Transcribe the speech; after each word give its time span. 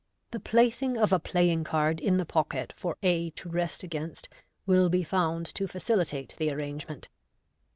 (The 0.31 0.39
placing 0.39 0.97
of 0.97 1.13
a 1.13 1.19
playing 1.19 1.63
card 1.63 1.99
in 1.99 2.17
the 2.17 2.25
pocket 2.25 2.73
for 2.75 2.97
a 3.03 3.29
to 3.37 3.47
rest 3.49 3.83
against 3.83 4.29
will 4.65 4.89
be 4.89 5.03
found 5.03 5.45
to 5.53 5.67
facilitate 5.67 6.33
the 6.39 6.49
arrange 6.51 6.87
ment.) 6.87 7.07